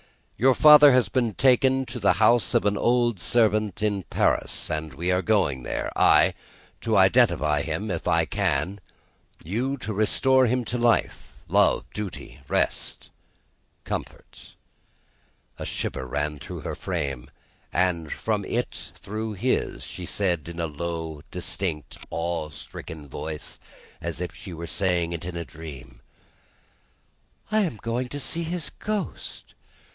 [0.35, 4.91] Your father has been taken to the house of an old servant in Paris, and
[4.91, 6.33] we are going there: I,
[6.81, 8.79] to identify him if I can:
[9.43, 13.11] you, to restore him to life, love, duty, rest,
[13.83, 14.55] comfort."
[15.59, 17.29] A shiver ran through her frame,
[17.71, 19.83] and from it through his.
[19.83, 23.59] She said, in a low, distinct, awe stricken voice,
[24.01, 25.99] as if she were saying it in a dream,
[27.51, 29.53] "I am going to see his Ghost!